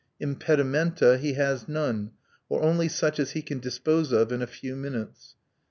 Impedimenta 0.19 1.19
he 1.19 1.33
has 1.33 1.67
none, 1.67 2.09
or 2.49 2.63
only 2.63 2.87
such 2.87 3.19
as 3.19 3.33
he 3.33 3.43
can 3.43 3.59
dispose 3.59 4.11
of 4.11 4.31
in 4.31 4.41
a 4.41 4.47
few 4.47 4.75
minutes. 4.75 5.35